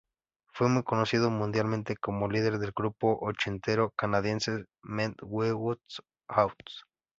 [0.51, 5.79] Fue muy conocido mundialmente como líder del grupo ochentero canadiense Men Without
[6.27, 6.85] Hats.